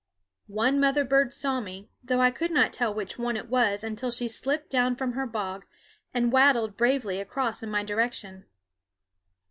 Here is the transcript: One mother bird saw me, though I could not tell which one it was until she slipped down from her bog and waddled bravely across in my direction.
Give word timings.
One 0.47 0.79
mother 0.79 1.05
bird 1.05 1.31
saw 1.31 1.59
me, 1.61 1.91
though 2.03 2.21
I 2.21 2.31
could 2.31 2.49
not 2.49 2.73
tell 2.73 2.91
which 2.91 3.19
one 3.19 3.37
it 3.37 3.49
was 3.49 3.83
until 3.83 4.09
she 4.09 4.27
slipped 4.27 4.71
down 4.71 4.95
from 4.95 5.11
her 5.11 5.27
bog 5.27 5.63
and 6.11 6.31
waddled 6.31 6.75
bravely 6.75 7.19
across 7.21 7.61
in 7.61 7.69
my 7.69 7.83
direction. 7.83 8.45